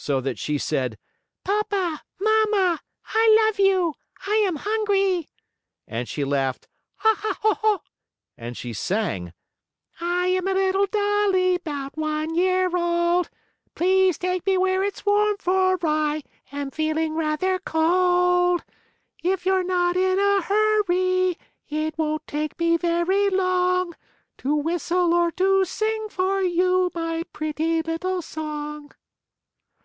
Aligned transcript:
So 0.00 0.20
that 0.20 0.38
she 0.38 0.58
said: 0.58 0.96
"Papa! 1.42 2.02
Mama! 2.20 2.78
I 3.06 3.36
love 3.44 3.58
you! 3.58 3.94
I 4.28 4.36
am 4.36 4.54
hungry!" 4.54 5.28
And 5.88 6.08
she 6.08 6.22
laughed: 6.22 6.68
"Ha! 6.98 7.16
Ha! 7.18 7.38
Ho! 7.42 7.54
Ho!" 7.60 7.82
and 8.36 8.56
she 8.56 8.72
sang: 8.72 9.32
"I 10.00 10.28
am 10.28 10.46
a 10.46 10.54
little 10.54 10.86
dollie, 10.86 11.58
'Bout 11.58 11.96
one 11.98 12.36
year 12.36 12.70
old. 12.76 13.28
Please 13.74 14.18
take 14.18 14.46
me 14.46 14.56
where 14.56 14.84
it's 14.84 15.04
warm, 15.04 15.36
for 15.38 15.76
I 15.82 16.22
Am 16.52 16.70
feeling 16.70 17.16
rather 17.16 17.58
cold. 17.58 18.62
If 19.24 19.44
you're 19.44 19.64
not 19.64 19.96
in 19.96 20.20
a 20.20 20.42
hurry, 20.42 21.36
It 21.68 21.98
won't 21.98 22.24
take 22.28 22.56
me 22.60 22.76
very 22.76 23.30
long, 23.30 23.96
To 24.38 24.54
whistle 24.54 25.12
or 25.12 25.32
to 25.32 25.64
sing 25.64 26.08
for 26.08 26.40
you 26.40 26.92
My 26.94 27.24
pretty 27.32 27.82
little 27.82 28.22
song." 28.22 28.92